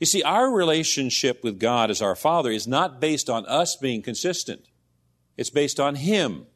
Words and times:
You 0.00 0.06
see, 0.06 0.22
our 0.22 0.50
relationship 0.50 1.44
with 1.44 1.60
God 1.60 1.90
as 1.90 2.00
our 2.00 2.16
Father 2.16 2.50
is 2.50 2.66
not 2.66 3.00
based 3.00 3.28
on 3.28 3.44
us 3.44 3.76
being 3.76 4.00
consistent. 4.00 4.66
It's 5.36 5.50
based 5.50 5.78
on 5.78 5.94
Him 5.94 6.46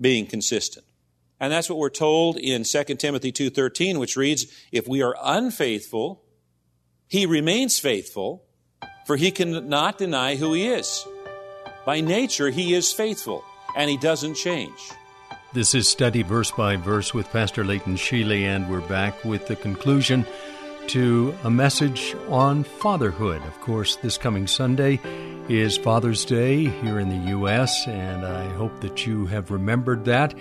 being 0.00 0.26
consistent. 0.26 0.86
And 1.38 1.52
that's 1.52 1.68
what 1.68 1.78
we're 1.78 1.90
told 1.90 2.38
in 2.38 2.64
2 2.64 2.84
Timothy 2.96 3.30
2.13, 3.30 3.98
which 3.98 4.16
reads, 4.16 4.46
If 4.72 4.88
we 4.88 5.02
are 5.02 5.14
unfaithful, 5.22 6.24
He 7.06 7.26
remains 7.26 7.78
faithful, 7.78 8.46
for 9.06 9.16
He 9.16 9.30
cannot 9.30 9.98
deny 9.98 10.36
who 10.36 10.54
He 10.54 10.66
is. 10.66 11.06
By 11.84 12.00
nature, 12.00 12.48
He 12.48 12.72
is 12.72 12.90
faithful, 12.90 13.44
and 13.76 13.90
He 13.90 13.98
doesn't 13.98 14.34
change. 14.34 14.90
This 15.52 15.74
is 15.74 15.86
Study 15.86 16.22
Verse 16.22 16.50
by 16.50 16.76
Verse 16.76 17.12
with 17.12 17.30
Pastor 17.30 17.64
Leighton 17.64 17.96
Sheely, 17.96 18.44
and 18.44 18.70
we're 18.70 18.80
back 18.80 19.22
with 19.24 19.46
the 19.46 19.56
conclusion 19.56 20.24
to 20.88 21.34
a 21.44 21.50
message 21.50 22.14
on 22.28 22.64
fatherhood. 22.64 23.42
Of 23.42 23.60
course, 23.60 23.96
this 23.96 24.18
coming 24.18 24.46
Sunday 24.46 25.00
is 25.48 25.76
Father's 25.76 26.24
Day 26.24 26.64
here 26.64 26.98
in 26.98 27.08
the 27.08 27.30
U.S., 27.30 27.86
and 27.86 28.24
I 28.24 28.48
hope 28.54 28.80
that 28.80 29.06
you 29.06 29.26
have 29.26 29.50
remembered 29.50 30.04
that. 30.06 30.34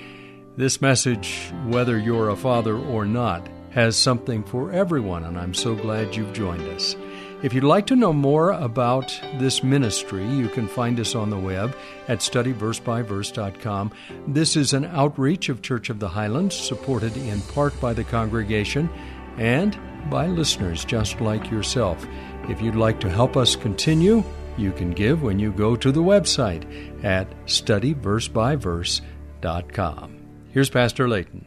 This 0.55 0.81
message, 0.81 1.51
whether 1.65 1.97
you're 1.97 2.29
a 2.29 2.35
father 2.35 2.77
or 2.77 3.05
not, 3.05 3.47
has 3.71 3.95
something 3.95 4.43
for 4.43 4.71
everyone, 4.71 5.23
and 5.23 5.37
I'm 5.37 5.53
so 5.53 5.75
glad 5.75 6.15
you've 6.15 6.33
joined 6.33 6.67
us. 6.69 6.95
If 7.41 7.53
you'd 7.53 7.63
like 7.63 7.87
to 7.87 7.95
know 7.95 8.13
more 8.13 8.51
about 8.51 9.19
this 9.39 9.63
ministry, 9.63 10.25
you 10.25 10.47
can 10.47 10.67
find 10.67 10.99
us 10.99 11.15
on 11.15 11.29
the 11.29 11.37
web 11.37 11.75
at 12.07 12.19
studyversebyverse.com. 12.19 13.91
This 14.27 14.55
is 14.55 14.73
an 14.73 14.85
outreach 14.85 15.49
of 15.49 15.61
Church 15.61 15.89
of 15.89 15.99
the 15.99 16.07
Highlands, 16.07 16.55
supported 16.55 17.17
in 17.17 17.41
part 17.41 17.79
by 17.81 17.93
the 17.93 18.05
congregation 18.05 18.89
and 19.37 19.77
by 20.09 20.27
listeners 20.27 20.85
just 20.85 21.19
like 21.21 21.51
yourself. 21.51 22.05
If 22.49 22.61
you'd 22.61 22.75
like 22.75 22.99
to 23.01 23.09
help 23.09 23.37
us 23.37 23.55
continue, 23.55 24.23
you 24.57 24.71
can 24.71 24.91
give 24.91 25.23
when 25.23 25.39
you 25.39 25.51
go 25.51 25.75
to 25.75 25.91
the 25.91 26.03
website 26.03 27.03
at 27.03 27.27
studyversebyverse.com. 27.45 30.17
Here's 30.51 30.69
Pastor 30.69 31.09
Layton. 31.09 31.45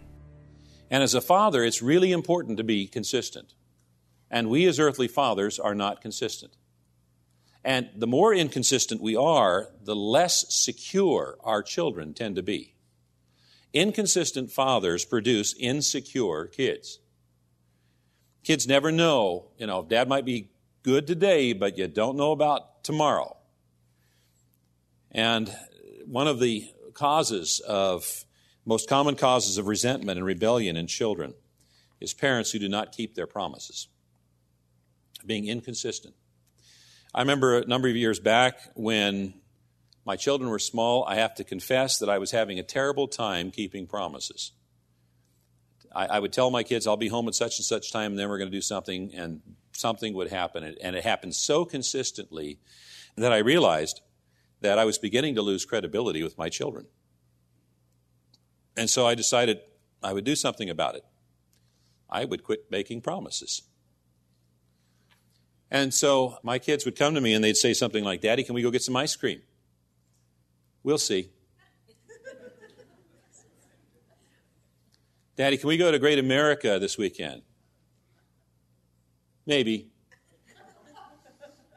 And 0.90 1.02
as 1.02 1.14
a 1.14 1.20
father, 1.20 1.64
it's 1.64 1.82
really 1.82 2.12
important 2.12 2.58
to 2.58 2.64
be 2.64 2.86
consistent. 2.86 3.54
And 4.30 4.50
we 4.50 4.66
as 4.66 4.80
earthly 4.80 5.08
fathers 5.08 5.58
are 5.58 5.74
not 5.74 6.00
consistent. 6.00 6.56
And 7.64 7.88
the 7.96 8.06
more 8.06 8.32
inconsistent 8.32 9.00
we 9.00 9.16
are, 9.16 9.70
the 9.82 9.96
less 9.96 10.44
secure 10.48 11.36
our 11.42 11.62
children 11.62 12.14
tend 12.14 12.36
to 12.36 12.42
be. 12.42 12.74
Inconsistent 13.72 14.52
fathers 14.52 15.04
produce 15.04 15.54
insecure 15.58 16.46
kids. 16.46 17.00
Kids 18.46 18.68
never 18.68 18.92
know, 18.92 19.46
you 19.58 19.66
know, 19.66 19.82
dad 19.82 20.08
might 20.08 20.24
be 20.24 20.50
good 20.84 21.04
today, 21.04 21.52
but 21.52 21.76
you 21.76 21.88
don't 21.88 22.16
know 22.16 22.30
about 22.30 22.84
tomorrow. 22.84 23.36
And 25.10 25.52
one 26.04 26.28
of 26.28 26.38
the 26.38 26.70
causes 26.94 27.58
of, 27.66 28.24
most 28.64 28.88
common 28.88 29.16
causes 29.16 29.58
of 29.58 29.66
resentment 29.66 30.16
and 30.18 30.24
rebellion 30.24 30.76
in 30.76 30.86
children 30.86 31.34
is 32.00 32.14
parents 32.14 32.52
who 32.52 32.60
do 32.60 32.68
not 32.68 32.92
keep 32.92 33.16
their 33.16 33.26
promises, 33.26 33.88
being 35.26 35.48
inconsistent. 35.48 36.14
I 37.12 37.22
remember 37.22 37.58
a 37.58 37.66
number 37.66 37.88
of 37.88 37.96
years 37.96 38.20
back 38.20 38.60
when 38.76 39.34
my 40.04 40.14
children 40.14 40.50
were 40.50 40.60
small, 40.60 41.04
I 41.08 41.16
have 41.16 41.34
to 41.34 41.42
confess 41.42 41.98
that 41.98 42.08
I 42.08 42.18
was 42.18 42.30
having 42.30 42.60
a 42.60 42.62
terrible 42.62 43.08
time 43.08 43.50
keeping 43.50 43.88
promises. 43.88 44.52
I, 45.96 46.06
I, 46.06 46.18
would 46.18 46.32
tell 46.32 46.50
my 46.50 46.62
kids, 46.62 46.86
I'll 46.86 46.98
be 46.98 47.08
home 47.08 47.26
at 47.26 47.34
such 47.34 47.58
and 47.58 47.64
such 47.64 47.90
time, 47.90 48.12
and 48.12 48.18
then 48.18 48.28
we're 48.28 48.36
going 48.36 48.50
to 48.50 48.56
do 48.56 48.60
something, 48.60 49.14
and 49.14 49.40
something 49.72 50.12
would 50.12 50.28
happen. 50.28 50.76
And 50.82 50.94
it 50.94 51.02
happened 51.02 51.34
so 51.34 51.64
consistently 51.64 52.58
that 53.16 53.32
I 53.32 53.38
realized 53.38 54.02
that 54.60 54.78
I 54.78 54.84
was 54.84 54.98
beginning 54.98 55.34
to 55.36 55.42
lose 55.42 55.64
credibility 55.64 56.22
with 56.22 56.36
my 56.36 56.50
children. 56.50 56.86
And 58.76 58.90
so 58.90 59.06
I 59.06 59.14
decided 59.14 59.60
I 60.02 60.12
would 60.12 60.24
do 60.24 60.36
something 60.36 60.68
about 60.68 60.96
it. 60.96 61.04
I 62.10 62.26
would 62.26 62.44
quit 62.44 62.70
making 62.70 63.00
promises. 63.00 63.62
And 65.70 65.94
so 65.94 66.38
my 66.42 66.58
kids 66.58 66.84
would 66.84 66.96
come 66.96 67.14
to 67.14 67.20
me 67.22 67.32
and 67.32 67.42
they'd 67.42 67.56
say 67.56 67.72
something 67.72 68.04
like, 68.04 68.20
Daddy, 68.20 68.44
can 68.44 68.54
we 68.54 68.62
go 68.62 68.70
get 68.70 68.82
some 68.82 68.96
ice 68.96 69.16
cream? 69.16 69.40
We'll 70.82 70.98
see. 70.98 71.30
Daddy, 75.36 75.58
can 75.58 75.68
we 75.68 75.76
go 75.76 75.90
to 75.90 75.98
Great 75.98 76.18
America 76.18 76.78
this 76.80 76.96
weekend? 76.96 77.42
Maybe. 79.44 79.90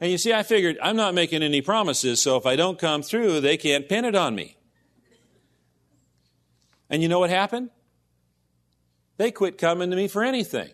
And 0.02 0.09
you 0.09 0.18
see, 0.18 0.34
I 0.34 0.44
figured 0.44 0.78
I'm 0.81 0.96
not 0.96 1.14
making 1.14 1.44
any 1.44 1.62
promises, 1.62 2.22
so 2.22 2.38
if 2.38 2.46
I 2.46 2.56
don't 2.56 2.80
come 2.80 3.03
through, 3.03 3.42
they 3.42 3.58
can't 3.58 3.90
pin 3.90 4.06
it 4.06 4.16
on 4.16 4.34
me. 4.34 4.58
And 6.90 7.02
you 7.02 7.09
know 7.09 7.19
what 7.19 7.30
happened? 7.30 7.69
They 9.18 9.31
quit 9.31 9.58
coming 9.58 9.90
to 9.90 9.96
me 9.98 10.08
for 10.08 10.24
anything. 10.24 10.69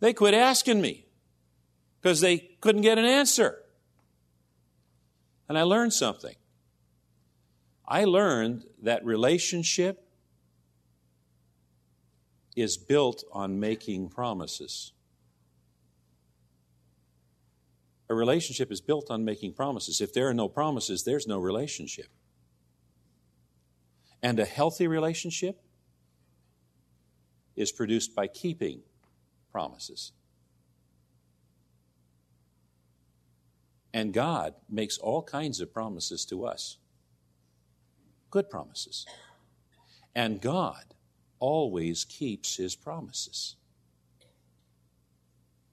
They 0.00 0.12
quit 0.12 0.34
asking 0.34 0.82
me 0.82 1.06
because 2.00 2.20
they 2.20 2.38
couldn't 2.60 2.82
get 2.82 2.98
an 2.98 3.06
answer. 3.06 3.58
And 5.48 5.56
I 5.56 5.62
learned 5.62 5.94
something. 5.94 6.36
I 7.88 8.04
learned 8.04 8.64
that 8.82 9.04
relationship 9.04 10.03
is 12.56 12.76
built 12.76 13.24
on 13.32 13.58
making 13.58 14.08
promises. 14.08 14.92
A 18.08 18.14
relationship 18.14 18.70
is 18.70 18.80
built 18.80 19.10
on 19.10 19.24
making 19.24 19.54
promises. 19.54 20.00
If 20.00 20.12
there 20.12 20.28
are 20.28 20.34
no 20.34 20.48
promises, 20.48 21.04
there's 21.04 21.26
no 21.26 21.38
relationship. 21.38 22.08
And 24.22 24.38
a 24.38 24.44
healthy 24.44 24.86
relationship 24.86 25.60
is 27.56 27.72
produced 27.72 28.14
by 28.14 28.26
keeping 28.26 28.82
promises. 29.52 30.12
And 33.92 34.12
God 34.12 34.54
makes 34.68 34.98
all 34.98 35.22
kinds 35.22 35.60
of 35.60 35.72
promises 35.72 36.24
to 36.26 36.44
us 36.44 36.78
good 38.30 38.50
promises. 38.50 39.06
And 40.16 40.40
God 40.40 40.93
always 41.44 42.06
keeps 42.06 42.56
his 42.56 42.74
promises. 42.74 43.56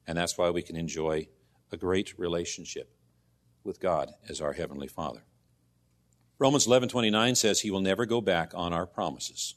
And 0.06 0.18
that's 0.18 0.38
why 0.38 0.50
we 0.50 0.62
can 0.62 0.76
enjoy 0.76 1.30
a 1.72 1.78
great 1.78 2.20
relationship 2.20 2.94
with 3.64 3.80
God 3.80 4.12
as 4.28 4.42
our 4.42 4.52
heavenly 4.52 4.90
Father. 4.90 5.24
Romans 6.40 6.68
11:29 6.68 7.36
says 7.36 7.62
he 7.62 7.72
will 7.72 7.80
never 7.80 8.06
go 8.06 8.20
back 8.20 8.52
on 8.54 8.74
our 8.74 8.86
promises. 8.86 9.56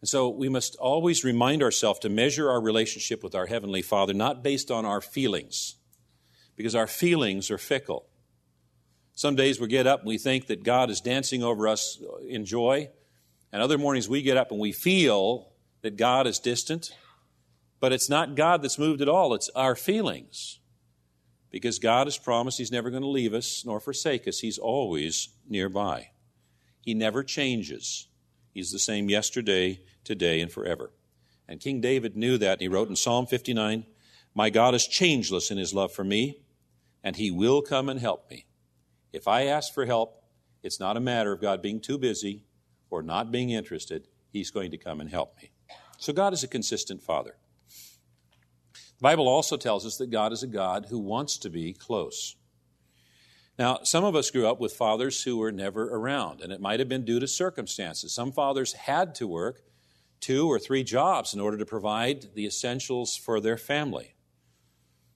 And 0.00 0.08
so 0.08 0.28
we 0.28 0.48
must 0.48 0.74
always 0.74 1.22
remind 1.22 1.62
ourselves 1.62 2.00
to 2.00 2.08
measure 2.08 2.50
our 2.50 2.60
relationship 2.60 3.22
with 3.22 3.36
our 3.36 3.46
heavenly 3.46 3.82
Father 3.82 4.12
not 4.12 4.42
based 4.42 4.72
on 4.72 4.84
our 4.84 5.00
feelings 5.00 5.76
because 6.56 6.74
our 6.74 6.88
feelings 6.88 7.52
are 7.52 7.58
fickle. 7.58 8.08
Some 9.14 9.36
days 9.36 9.60
we 9.60 9.68
get 9.68 9.86
up 9.86 10.00
and 10.00 10.08
we 10.08 10.18
think 10.18 10.48
that 10.48 10.64
God 10.64 10.90
is 10.90 11.00
dancing 11.00 11.44
over 11.44 11.68
us 11.68 12.02
in 12.26 12.44
joy, 12.44 12.90
and 13.52 13.60
other 13.60 13.78
mornings 13.78 14.08
we 14.08 14.22
get 14.22 14.36
up 14.36 14.50
and 14.50 14.58
we 14.58 14.72
feel 14.72 15.52
that 15.82 15.96
God 15.96 16.26
is 16.26 16.38
distant, 16.38 16.96
but 17.80 17.92
it's 17.92 18.08
not 18.08 18.34
God 18.34 18.62
that's 18.62 18.78
moved 18.78 19.02
at 19.02 19.08
all, 19.08 19.34
it's 19.34 19.50
our 19.54 19.76
feelings. 19.76 20.58
Because 21.50 21.78
God 21.78 22.06
has 22.06 22.16
promised 22.16 22.56
He's 22.56 22.72
never 22.72 22.88
going 22.88 23.02
to 23.02 23.08
leave 23.08 23.34
us 23.34 23.62
nor 23.66 23.78
forsake 23.78 24.26
us, 24.26 24.38
He's 24.38 24.58
always 24.58 25.28
nearby. 25.46 26.08
He 26.80 26.94
never 26.94 27.22
changes. 27.22 28.08
He's 28.54 28.70
the 28.70 28.78
same 28.78 29.10
yesterday, 29.10 29.80
today, 30.04 30.40
and 30.40 30.50
forever. 30.50 30.92
And 31.46 31.60
King 31.60 31.80
David 31.80 32.16
knew 32.16 32.38
that, 32.38 32.52
and 32.52 32.60
he 32.62 32.68
wrote 32.68 32.88
in 32.88 32.96
Psalm 32.96 33.26
59 33.26 33.84
My 34.34 34.48
God 34.48 34.74
is 34.74 34.86
changeless 34.86 35.50
in 35.50 35.58
His 35.58 35.74
love 35.74 35.92
for 35.92 36.04
me, 36.04 36.40
and 37.04 37.16
He 37.16 37.30
will 37.30 37.60
come 37.60 37.88
and 37.88 38.00
help 38.00 38.30
me. 38.30 38.46
If 39.12 39.28
I 39.28 39.44
ask 39.44 39.74
for 39.74 39.84
help, 39.84 40.22
it's 40.62 40.80
not 40.80 40.96
a 40.96 41.00
matter 41.00 41.32
of 41.32 41.40
God 41.40 41.60
being 41.60 41.80
too 41.80 41.98
busy 41.98 42.44
or 42.92 43.02
not 43.02 43.32
being 43.32 43.50
interested, 43.50 44.06
He's 44.30 44.50
going 44.50 44.70
to 44.70 44.78
come 44.78 45.00
and 45.00 45.10
help 45.10 45.36
me. 45.42 45.50
So 45.98 46.12
God 46.12 46.32
is 46.32 46.42
a 46.42 46.48
consistent 46.48 47.02
Father. 47.02 47.36
The 48.72 49.02
Bible 49.02 49.28
also 49.28 49.56
tells 49.56 49.84
us 49.84 49.96
that 49.98 50.10
God 50.10 50.32
is 50.32 50.42
a 50.42 50.46
God 50.46 50.86
who 50.88 50.98
wants 50.98 51.38
to 51.38 51.50
be 51.50 51.72
close. 51.72 52.36
Now, 53.58 53.80
some 53.82 54.04
of 54.04 54.16
us 54.16 54.30
grew 54.30 54.46
up 54.46 54.60
with 54.60 54.72
fathers 54.72 55.22
who 55.22 55.36
were 55.36 55.52
never 55.52 55.94
around, 55.94 56.40
and 56.40 56.52
it 56.52 56.60
might 56.60 56.80
have 56.80 56.88
been 56.88 57.04
due 57.04 57.20
to 57.20 57.28
circumstances. 57.28 58.14
Some 58.14 58.32
fathers 58.32 58.72
had 58.72 59.14
to 59.16 59.26
work 59.26 59.62
two 60.20 60.48
or 60.48 60.58
three 60.58 60.84
jobs 60.84 61.34
in 61.34 61.40
order 61.40 61.58
to 61.58 61.66
provide 61.66 62.34
the 62.34 62.46
essentials 62.46 63.16
for 63.16 63.40
their 63.40 63.58
family. 63.58 64.14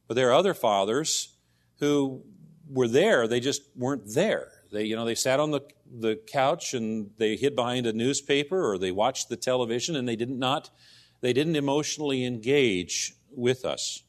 But 0.06 0.14
there 0.14 0.28
are 0.28 0.34
other 0.34 0.54
fathers 0.54 1.36
who 1.78 2.24
were 2.68 2.88
there, 2.88 3.26
they 3.26 3.40
just 3.40 3.62
weren't 3.76 4.14
there. 4.14 4.55
They, 4.70 4.84
you 4.84 4.96
know, 4.96 5.04
they 5.04 5.14
sat 5.14 5.40
on 5.40 5.50
the, 5.50 5.62
the 5.90 6.20
couch 6.26 6.74
and 6.74 7.10
they 7.18 7.36
hid 7.36 7.54
behind 7.54 7.86
a 7.86 7.92
newspaper 7.92 8.70
or 8.70 8.78
they 8.78 8.92
watched 8.92 9.28
the 9.28 9.36
television 9.36 9.96
and 9.96 10.08
they 10.08 10.16
did 10.16 10.30
not, 10.30 10.70
they 11.20 11.32
didn't 11.32 11.56
emotionally 11.56 12.24
engage 12.24 13.14
with 13.30 13.64
us. 13.64 14.02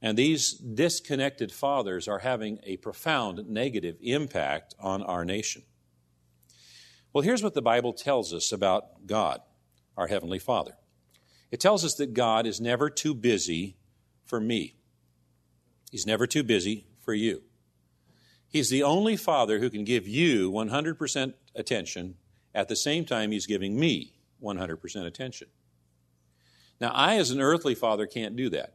And 0.00 0.18
these 0.18 0.52
disconnected 0.52 1.50
fathers 1.50 2.08
are 2.08 2.18
having 2.18 2.58
a 2.64 2.76
profound 2.76 3.48
negative 3.48 3.96
impact 4.02 4.74
on 4.78 5.02
our 5.02 5.24
nation. 5.24 5.62
Well, 7.14 7.22
here's 7.22 7.42
what 7.42 7.54
the 7.54 7.62
Bible 7.62 7.92
tells 7.92 8.34
us 8.34 8.52
about 8.52 9.06
God 9.06 9.40
our 9.96 10.08
Heavenly 10.08 10.40
Father. 10.40 10.76
It 11.50 11.60
tells 11.60 11.84
us 11.84 11.94
that 11.94 12.14
God 12.14 12.46
is 12.46 12.60
never 12.60 12.90
too 12.90 13.14
busy 13.14 13.76
for 14.24 14.40
me, 14.40 14.76
He's 15.90 16.06
never 16.06 16.26
too 16.26 16.42
busy 16.42 16.86
for 17.00 17.14
you. 17.14 17.42
He's 18.54 18.70
the 18.70 18.84
only 18.84 19.16
Father 19.16 19.58
who 19.58 19.68
can 19.68 19.82
give 19.82 20.06
you 20.06 20.48
100% 20.52 21.34
attention 21.56 22.14
at 22.54 22.68
the 22.68 22.76
same 22.76 23.04
time 23.04 23.32
He's 23.32 23.46
giving 23.46 23.76
me 23.76 24.14
100% 24.40 25.06
attention. 25.06 25.48
Now, 26.80 26.92
I, 26.94 27.16
as 27.16 27.32
an 27.32 27.40
earthly 27.40 27.74
father, 27.74 28.06
can't 28.06 28.36
do 28.36 28.48
that. 28.50 28.74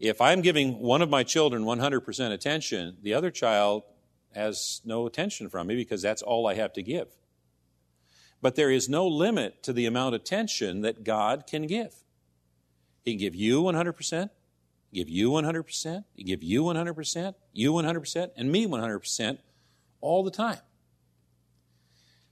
If 0.00 0.20
I'm 0.20 0.40
giving 0.40 0.80
one 0.80 1.00
of 1.00 1.08
my 1.08 1.22
children 1.22 1.62
100% 1.62 2.32
attention, 2.32 2.96
the 3.00 3.14
other 3.14 3.30
child 3.30 3.84
has 4.34 4.80
no 4.84 5.06
attention 5.06 5.48
from 5.48 5.68
me 5.68 5.76
because 5.76 6.02
that's 6.02 6.20
all 6.20 6.48
I 6.48 6.54
have 6.54 6.72
to 6.72 6.82
give. 6.82 7.06
But 8.40 8.56
there 8.56 8.72
is 8.72 8.88
no 8.88 9.06
limit 9.06 9.62
to 9.62 9.72
the 9.72 9.86
amount 9.86 10.16
of 10.16 10.22
attention 10.22 10.80
that 10.80 11.04
God 11.04 11.46
can 11.46 11.68
give. 11.68 11.94
He 13.04 13.12
can 13.12 13.20
give 13.20 13.36
you 13.36 13.62
100%, 13.62 14.30
give 14.92 15.08
you 15.08 15.30
100%, 15.30 16.04
give 16.16 16.42
you 16.42 16.62
100%, 16.62 17.34
you 17.52 17.72
100%, 17.72 18.30
and 18.36 18.52
me 18.52 18.66
100% 18.66 19.38
all 20.00 20.22
the 20.22 20.30
time. 20.30 20.58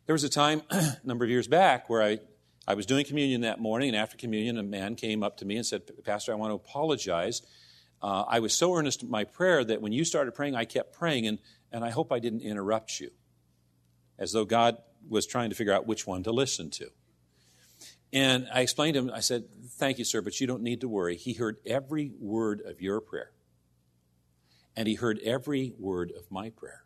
There 0.06 0.14
was 0.14 0.24
a 0.24 0.28
time 0.28 0.62
a 0.70 0.96
number 1.04 1.24
of 1.24 1.30
years 1.30 1.48
back 1.48 1.88
where 1.88 2.02
I, 2.02 2.18
I 2.66 2.74
was 2.74 2.86
doing 2.86 3.04
communion 3.04 3.42
that 3.42 3.60
morning, 3.60 3.88
and 3.88 3.96
after 3.96 4.16
communion, 4.16 4.58
a 4.58 4.62
man 4.62 4.96
came 4.96 5.22
up 5.22 5.38
to 5.38 5.44
me 5.44 5.56
and 5.56 5.64
said, 5.64 5.82
Pastor, 6.04 6.32
I 6.32 6.34
want 6.34 6.50
to 6.50 6.56
apologize. 6.56 7.42
Uh, 8.02 8.24
I 8.26 8.40
was 8.40 8.54
so 8.54 8.74
earnest 8.74 9.02
in 9.02 9.10
my 9.10 9.24
prayer 9.24 9.64
that 9.64 9.80
when 9.80 9.92
you 9.92 10.04
started 10.04 10.32
praying, 10.32 10.54
I 10.54 10.64
kept 10.64 10.92
praying, 10.92 11.26
and, 11.26 11.38
and 11.70 11.84
I 11.84 11.90
hope 11.90 12.12
I 12.12 12.18
didn't 12.18 12.42
interrupt 12.42 12.98
you. 13.00 13.10
As 14.18 14.32
though 14.32 14.44
God 14.44 14.78
was 15.08 15.26
trying 15.26 15.50
to 15.50 15.56
figure 15.56 15.72
out 15.72 15.86
which 15.86 16.06
one 16.06 16.22
to 16.24 16.32
listen 16.32 16.70
to. 16.70 16.90
And 18.12 18.48
I 18.52 18.60
explained 18.60 18.94
to 18.94 19.00
him, 19.00 19.10
I 19.12 19.20
said, 19.20 19.44
Thank 19.78 19.98
you, 19.98 20.04
sir, 20.04 20.20
but 20.20 20.40
you 20.40 20.46
don't 20.46 20.62
need 20.62 20.80
to 20.82 20.88
worry. 20.88 21.16
He 21.16 21.32
heard 21.32 21.56
every 21.64 22.12
word 22.18 22.60
of 22.66 22.80
your 22.80 23.00
prayer. 23.00 23.30
And 24.76 24.88
he 24.88 24.94
heard 24.94 25.18
every 25.24 25.74
word 25.78 26.12
of 26.16 26.30
my 26.30 26.50
prayer. 26.50 26.84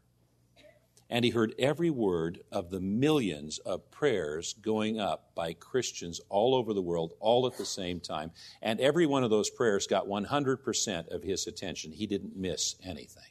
And 1.10 1.24
he 1.24 1.30
heard 1.30 1.54
every 1.58 1.90
word 1.90 2.40
of 2.50 2.70
the 2.70 2.80
millions 2.80 3.58
of 3.58 3.90
prayers 3.90 4.54
going 4.54 4.98
up 4.98 5.34
by 5.34 5.52
Christians 5.52 6.20
all 6.28 6.54
over 6.54 6.72
the 6.72 6.82
world, 6.82 7.12
all 7.20 7.46
at 7.46 7.58
the 7.58 7.66
same 7.66 8.00
time. 8.00 8.32
And 8.62 8.80
every 8.80 9.06
one 9.06 9.22
of 9.22 9.30
those 9.30 9.50
prayers 9.50 9.86
got 9.86 10.06
100% 10.06 11.08
of 11.08 11.22
his 11.22 11.46
attention. 11.46 11.92
He 11.92 12.06
didn't 12.06 12.36
miss 12.36 12.76
anything. 12.82 13.22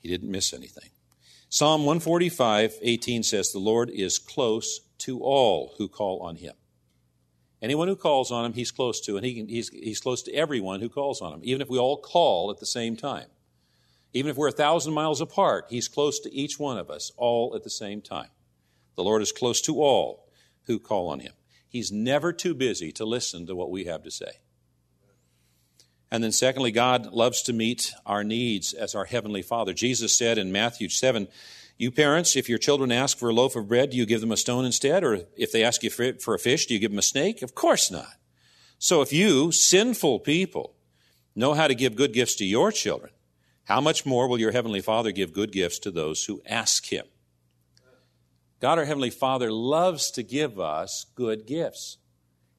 He 0.00 0.08
didn't 0.08 0.30
miss 0.30 0.52
anything. 0.52 0.90
Psalm 1.50 1.86
145, 1.86 2.74
18 2.82 3.22
says, 3.22 3.50
The 3.50 3.58
Lord 3.58 3.88
is 3.88 4.18
close 4.18 4.80
to 4.98 5.20
all 5.20 5.74
who 5.78 5.88
call 5.88 6.20
on 6.20 6.36
him. 6.36 6.54
Anyone 7.62 7.88
who 7.88 7.96
calls 7.96 8.30
on 8.30 8.44
him, 8.44 8.52
he's 8.52 8.70
close 8.70 9.00
to, 9.06 9.16
and 9.16 9.24
he 9.24 9.34
can, 9.34 9.48
he's, 9.48 9.70
he's 9.70 10.00
close 10.00 10.22
to 10.24 10.34
everyone 10.34 10.80
who 10.80 10.90
calls 10.90 11.22
on 11.22 11.32
him, 11.32 11.40
even 11.42 11.62
if 11.62 11.70
we 11.70 11.78
all 11.78 11.96
call 11.96 12.50
at 12.50 12.58
the 12.58 12.66
same 12.66 12.96
time. 12.96 13.26
Even 14.12 14.30
if 14.30 14.36
we're 14.36 14.48
a 14.48 14.52
thousand 14.52 14.92
miles 14.92 15.22
apart, 15.22 15.66
he's 15.70 15.88
close 15.88 16.20
to 16.20 16.34
each 16.34 16.58
one 16.58 16.78
of 16.78 16.90
us, 16.90 17.12
all 17.16 17.54
at 17.56 17.64
the 17.64 17.70
same 17.70 18.02
time. 18.02 18.28
The 18.96 19.04
Lord 19.04 19.22
is 19.22 19.32
close 19.32 19.60
to 19.62 19.80
all 19.80 20.28
who 20.64 20.78
call 20.78 21.08
on 21.08 21.20
him. 21.20 21.32
He's 21.66 21.90
never 21.90 22.32
too 22.32 22.54
busy 22.54 22.92
to 22.92 23.04
listen 23.04 23.46
to 23.46 23.56
what 23.56 23.70
we 23.70 23.84
have 23.84 24.02
to 24.04 24.10
say. 24.10 24.32
And 26.10 26.24
then, 26.24 26.32
secondly, 26.32 26.70
God 26.70 27.12
loves 27.12 27.42
to 27.42 27.52
meet 27.52 27.92
our 28.06 28.24
needs 28.24 28.72
as 28.72 28.94
our 28.94 29.04
Heavenly 29.04 29.42
Father. 29.42 29.74
Jesus 29.74 30.16
said 30.16 30.38
in 30.38 30.50
Matthew 30.50 30.88
7, 30.88 31.28
You 31.76 31.90
parents, 31.90 32.34
if 32.34 32.48
your 32.48 32.58
children 32.58 32.90
ask 32.90 33.18
for 33.18 33.28
a 33.28 33.34
loaf 33.34 33.56
of 33.56 33.68
bread, 33.68 33.90
do 33.90 33.96
you 33.96 34.06
give 34.06 34.22
them 34.22 34.32
a 34.32 34.36
stone 34.36 34.64
instead? 34.64 35.04
Or 35.04 35.20
if 35.36 35.52
they 35.52 35.62
ask 35.62 35.82
you 35.82 35.90
for 35.90 36.34
a 36.34 36.38
fish, 36.38 36.66
do 36.66 36.74
you 36.74 36.80
give 36.80 36.90
them 36.90 36.98
a 36.98 37.02
snake? 37.02 37.42
Of 37.42 37.54
course 37.54 37.90
not. 37.90 38.14
So 38.78 39.02
if 39.02 39.12
you, 39.12 39.52
sinful 39.52 40.20
people, 40.20 40.74
know 41.34 41.52
how 41.52 41.68
to 41.68 41.74
give 41.74 41.94
good 41.94 42.14
gifts 42.14 42.36
to 42.36 42.44
your 42.44 42.72
children, 42.72 43.12
how 43.64 43.80
much 43.82 44.06
more 44.06 44.28
will 44.28 44.40
your 44.40 44.52
Heavenly 44.52 44.80
Father 44.80 45.12
give 45.12 45.34
good 45.34 45.52
gifts 45.52 45.78
to 45.80 45.90
those 45.90 46.24
who 46.24 46.40
ask 46.46 46.86
Him? 46.86 47.04
God, 48.60 48.78
our 48.78 48.86
Heavenly 48.86 49.10
Father, 49.10 49.52
loves 49.52 50.10
to 50.12 50.22
give 50.22 50.58
us 50.58 51.04
good 51.14 51.46
gifts. 51.46 51.98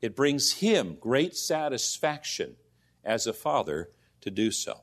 It 0.02 0.16
brings 0.16 0.54
Him 0.54 0.98
great 1.00 1.36
satisfaction 1.36 2.58
as 3.04 3.28
a 3.28 3.34
father 3.34 3.90
to 4.22 4.32
do 4.32 4.52
so. 4.52 4.82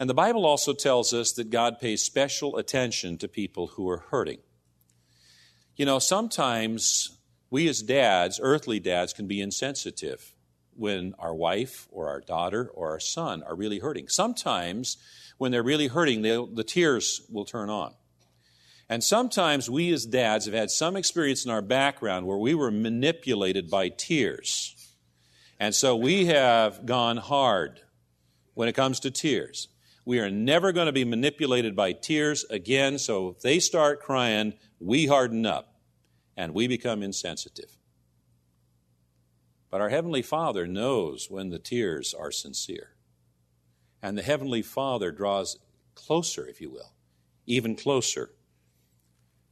And 0.00 0.08
the 0.08 0.14
Bible 0.14 0.46
also 0.46 0.72
tells 0.72 1.12
us 1.12 1.32
that 1.32 1.50
God 1.50 1.80
pays 1.80 2.02
special 2.02 2.56
attention 2.56 3.18
to 3.18 3.28
people 3.28 3.68
who 3.68 3.88
are 3.88 4.04
hurting. 4.10 4.38
You 5.76 5.86
know, 5.86 5.98
sometimes 5.98 7.18
we 7.50 7.68
as 7.68 7.82
dads, 7.82 8.38
earthly 8.42 8.78
dads, 8.78 9.12
can 9.12 9.26
be 9.26 9.40
insensitive 9.40 10.34
when 10.74 11.14
our 11.18 11.34
wife 11.34 11.88
or 11.90 12.08
our 12.08 12.20
daughter 12.20 12.70
or 12.72 12.90
our 12.90 13.00
son 13.00 13.42
are 13.42 13.56
really 13.56 13.80
hurting. 13.80 14.08
Sometimes 14.08 14.96
when 15.38 15.50
they're 15.50 15.62
really 15.62 15.88
hurting, 15.88 16.22
the 16.22 16.64
tears 16.64 17.22
will 17.32 17.44
turn 17.44 17.70
on. 17.70 17.94
And 18.88 19.02
sometimes 19.02 19.68
we 19.68 19.92
as 19.92 20.06
dads 20.06 20.46
have 20.46 20.54
had 20.54 20.70
some 20.70 20.96
experience 20.96 21.44
in 21.44 21.50
our 21.50 21.62
background 21.62 22.26
where 22.26 22.38
we 22.38 22.54
were 22.54 22.70
manipulated 22.70 23.68
by 23.68 23.88
tears. 23.88 24.74
And 25.58 25.74
so 25.74 25.96
we 25.96 26.26
have 26.26 26.86
gone 26.86 27.16
hard 27.16 27.80
when 28.54 28.68
it 28.68 28.74
comes 28.74 29.00
to 29.00 29.10
tears. 29.10 29.68
We 30.04 30.20
are 30.20 30.30
never 30.30 30.72
going 30.72 30.86
to 30.86 30.92
be 30.92 31.04
manipulated 31.04 31.76
by 31.76 31.92
tears 31.92 32.44
again, 32.48 32.98
so 32.98 33.28
if 33.28 33.40
they 33.40 33.58
start 33.58 34.00
crying, 34.00 34.54
we 34.80 35.06
harden 35.06 35.44
up 35.44 35.74
and 36.36 36.54
we 36.54 36.68
become 36.68 37.02
insensitive. 37.02 37.76
But 39.70 39.80
our 39.80 39.90
Heavenly 39.90 40.22
Father 40.22 40.66
knows 40.66 41.28
when 41.28 41.50
the 41.50 41.58
tears 41.58 42.14
are 42.14 42.30
sincere. 42.30 42.94
And 44.00 44.16
the 44.16 44.22
Heavenly 44.22 44.62
Father 44.62 45.10
draws 45.10 45.58
closer, 45.94 46.46
if 46.46 46.60
you 46.60 46.70
will, 46.70 46.94
even 47.46 47.76
closer 47.76 48.30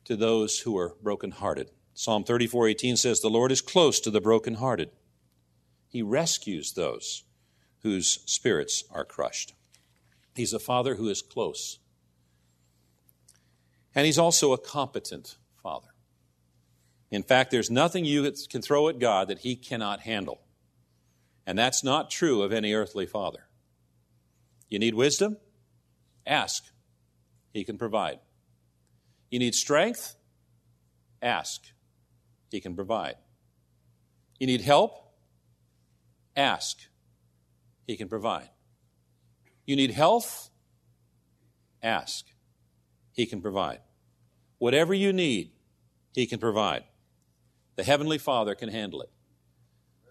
to 0.05 0.17
those 0.17 0.61
who 0.61 0.79
are 0.79 0.95
brokenhearted. 1.03 1.71
Psalm 1.93 2.25
34:18 2.25 2.97
says, 2.97 3.21
"The 3.21 3.29
Lord 3.29 3.51
is 3.51 3.61
close 3.61 4.01
to 4.01 4.11
the 4.11 4.21
brokenhearted 4.21 4.91
he 5.89 6.03
rescues 6.03 6.73
those 6.73 7.25
whose 7.83 8.21
spirits 8.27 8.85
are 8.91 9.05
crushed. 9.05 9.55
He's 10.35 10.53
a 10.53 10.59
father 10.59 10.97
who 10.97 11.09
is 11.09 11.23
close. 11.23 11.79
And 13.95 14.05
he's 14.05 14.19
also 14.19 14.53
a 14.53 14.59
competent 14.59 15.37
father. 15.63 15.89
In 17.11 17.23
fact, 17.23 17.51
there's 17.51 17.71
nothing 17.71 18.05
you 18.05 18.31
can 18.51 18.61
throw 18.61 18.89
at 18.89 18.99
God 18.99 19.29
that 19.29 19.39
he 19.39 19.57
cannot 19.57 20.01
handle. 20.01 20.41
And 21.47 21.59
that's 21.59 21.85
not 21.85 22.11
true 22.11 22.43
of 22.43 22.53
any 22.53 22.75
earthly 22.75 23.07
father. 23.07 23.47
You 24.69 24.79
need 24.79 24.95
wisdom? 24.95 25.37
Ask. 26.27 26.65
He 27.53 27.65
can 27.65 27.79
provide. 27.79 28.19
You 29.31 29.39
need 29.39 29.55
strength? 29.55 30.17
Ask. 31.23 31.63
He 32.51 32.61
can 32.61 32.75
provide. 32.75 33.15
You 34.39 34.47
need 34.47 34.61
help? 34.61 35.06
Ask. 36.37 36.79
He 37.87 37.97
can 37.97 38.09
provide. 38.09 38.51
You 39.65 39.75
need 39.77 39.93
health? 39.93 40.51
Ask. 41.83 42.27
He 43.13 43.27
can 43.27 43.41
provide. 43.41 43.81
Whatever 44.59 44.95
you 44.95 45.13
need, 45.13 45.53
He 46.15 46.27
can 46.27 46.39
provide. 46.39 46.85
The 47.77 47.85
Heavenly 47.85 48.19
Father 48.19 48.55
can 48.55 48.69
handle 48.69 49.03
it. 49.03 49.11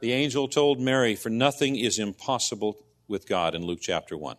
The 0.02 0.12
angel 0.12 0.48
told 0.48 0.80
Mary, 0.80 1.16
For 1.16 1.30
nothing 1.30 1.76
is 1.78 2.00
impossible 2.00 2.86
with 3.08 3.28
God 3.28 3.56
in 3.56 3.64
Luke 3.64 3.80
chapter 3.82 4.18
1. 4.18 4.38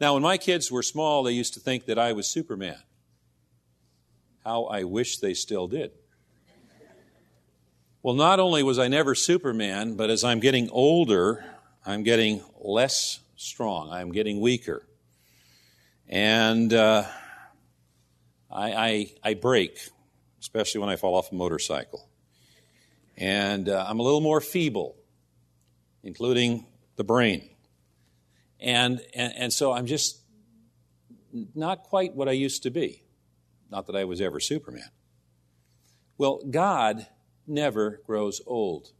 Now, 0.00 0.14
when 0.14 0.22
my 0.22 0.38
kids 0.38 0.70
were 0.70 0.82
small, 0.82 1.22
they 1.22 1.32
used 1.32 1.54
to 1.54 1.60
think 1.60 1.86
that 1.86 1.98
I 1.98 2.12
was 2.12 2.26
Superman. 2.26 2.78
How 4.44 4.64
I 4.64 4.84
wish 4.84 5.18
they 5.18 5.34
still 5.34 5.68
did. 5.68 5.92
Well, 8.04 8.14
not 8.14 8.38
only 8.38 8.62
was 8.62 8.78
I 8.78 8.88
never 8.88 9.14
Superman, 9.14 9.94
but 9.94 10.10
as 10.10 10.24
I'm 10.24 10.38
getting 10.38 10.68
older, 10.68 11.42
I'm 11.86 12.02
getting 12.02 12.42
less 12.60 13.20
strong. 13.34 13.88
I'm 13.90 14.12
getting 14.12 14.42
weaker. 14.42 14.86
And 16.06 16.70
uh, 16.74 17.04
I, 18.50 18.72
I, 18.72 19.12
I 19.24 19.32
break, 19.32 19.78
especially 20.38 20.82
when 20.82 20.90
I 20.90 20.96
fall 20.96 21.14
off 21.14 21.32
a 21.32 21.34
motorcycle. 21.34 22.06
And 23.16 23.70
uh, 23.70 23.86
I'm 23.88 24.00
a 24.00 24.02
little 24.02 24.20
more 24.20 24.42
feeble, 24.42 24.96
including 26.02 26.66
the 26.96 27.04
brain. 27.04 27.48
And, 28.60 29.00
and, 29.14 29.32
and 29.34 29.50
so 29.50 29.72
I'm 29.72 29.86
just 29.86 30.20
not 31.54 31.84
quite 31.84 32.14
what 32.14 32.28
I 32.28 32.32
used 32.32 32.64
to 32.64 32.70
be. 32.70 33.02
Not 33.70 33.86
that 33.86 33.96
I 33.96 34.04
was 34.04 34.20
ever 34.20 34.40
Superman. 34.40 34.90
Well, 36.18 36.42
God 36.50 37.06
never 37.46 38.00
grows 38.06 38.40
old. 38.46 38.92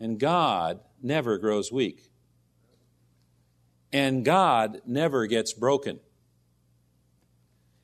And 0.00 0.18
God 0.18 0.80
never 1.02 1.38
grows 1.38 1.70
weak. 1.72 2.10
And 3.92 4.24
God 4.24 4.82
never 4.86 5.26
gets 5.26 5.52
broken. 5.52 6.00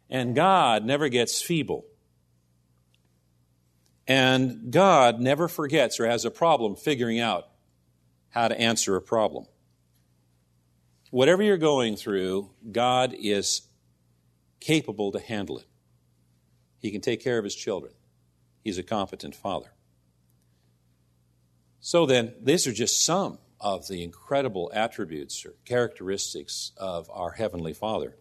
And 0.09 0.35
God 0.35 0.85
never 0.85 1.09
gets 1.09 1.41
feeble. 1.41 1.85
And 4.09 4.73
God 4.73 5.21
never 5.21 5.47
forgets 5.47 6.01
or 6.01 6.07
has 6.07 6.25
a 6.25 6.31
problem 6.33 6.75
figuring 6.75 7.21
out 7.21 7.47
how 8.31 8.49
to 8.49 8.61
answer 8.61 8.97
a 8.97 9.01
problem. 9.01 9.47
Whatever 11.11 11.43
you're 11.45 11.57
going 11.57 11.97
through, 11.97 12.51
God 12.73 13.15
is 13.17 13.63
capable 14.59 15.13
to 15.13 15.21
handle 15.21 15.59
it. 15.59 15.67
He 16.81 16.91
can 16.91 17.01
take 17.01 17.23
care 17.23 17.39
of 17.39 17.45
his 17.45 17.55
children. 17.55 17.93
He's 18.63 18.79
a 18.79 18.83
competent 18.83 19.35
father. 19.35 19.73
So 21.81 22.05
then, 22.05 22.35
these 22.41 22.67
are 22.67 22.73
just 22.73 23.05
some 23.05 23.39
of 23.59 23.89
the 23.89 24.03
incredible 24.03 24.71
attributes 24.75 25.45
or 25.47 25.55
characteristics 25.65 26.73
of 26.77 27.11
our 27.11 27.33
Heavenly 27.33 27.73
Father. 27.73 28.17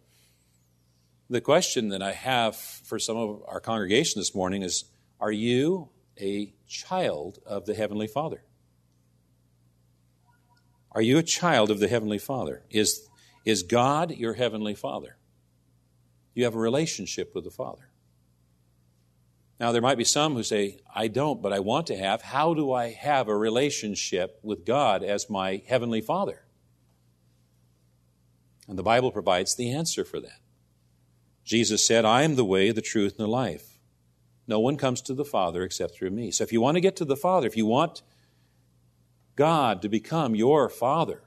The 1.30 1.42
question 1.42 1.90
that 1.90 2.02
I 2.02 2.14
have 2.14 2.56
for 2.56 3.00
some 3.00 3.18
of 3.18 3.44
our 3.48 3.60
congregation 3.60 4.20
this 4.20 4.34
morning 4.34 4.62
is 4.62 4.86
Are 5.20 5.32
you 5.32 5.90
a 6.20 6.54
child 6.68 7.40
of 7.46 7.66
the 7.66 7.76
Heavenly 7.76 8.08
Father? 8.08 8.44
Are 10.92 11.02
you 11.02 11.18
a 11.18 11.24
child 11.24 11.70
of 11.70 11.80
the 11.80 11.88
Heavenly 11.88 12.18
Father? 12.18 12.64
Is, 12.70 13.08
is 13.46 13.64
God 13.64 14.12
your 14.12 14.34
Heavenly 14.34 14.74
Father? 14.74 15.18
You 16.34 16.46
have 16.46 16.56
a 16.56 16.60
relationship 16.60 17.36
with 17.36 17.44
the 17.44 17.52
Father. 17.52 17.89
Now, 19.60 19.74
there 19.74 19.82
might 19.82 19.98
be 19.98 20.06
some 20.06 20.36
who 20.36 20.44
say, 20.44 20.80
I 20.94 21.10
don't, 21.10 21.42
but 21.42 21.52
I 21.52 21.60
want 21.60 21.88
to 21.88 21.98
have. 21.98 22.22
How 22.22 22.54
do 22.54 22.72
I 22.72 22.92
have 22.92 23.28
a 23.28 23.36
relationship 23.36 24.40
with 24.42 24.66
God 24.66 25.04
as 25.04 25.30
my 25.30 25.62
Heavenly 25.68 26.00
Father? 26.00 26.44
And 28.70 28.78
the 28.78 28.84
Bible 28.84 29.12
provides 29.12 29.56
the 29.56 29.72
answer 29.72 30.06
for 30.06 30.22
that. 30.22 30.40
Jesus 31.44 31.86
said, 31.86 32.06
I 32.06 32.22
am 32.22 32.36
the 32.36 32.46
way, 32.46 32.72
the 32.72 32.82
truth, 32.82 33.14
and 33.18 33.26
the 33.26 33.28
life. 33.28 33.80
No 34.48 34.60
one 34.60 34.78
comes 34.78 35.02
to 35.02 35.14
the 35.14 35.26
Father 35.26 35.64
except 35.64 35.96
through 35.96 36.12
me. 36.12 36.32
So 36.32 36.44
if 36.44 36.54
you 36.54 36.62
want 36.62 36.76
to 36.76 36.82
get 36.82 36.96
to 36.98 37.06
the 37.06 37.18
Father, 37.18 37.48
if 37.48 37.58
you 37.58 37.66
want 37.66 38.02
God 39.36 39.82
to 39.82 39.90
become 39.90 40.36
your 40.36 40.70
Father, 40.70 41.24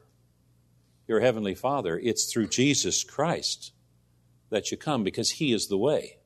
your 1.07 1.21
Heavenly 1.21 1.55
Father, 1.55 1.99
it's 1.99 2.33
through 2.33 2.49
Jesus 2.49 3.05
Christ 3.05 3.73
that 4.51 4.71
you 4.71 4.77
come 4.77 5.05
because 5.05 5.33
He 5.33 5.53
is 5.53 5.67
the 5.67 5.79
way. 5.79 6.19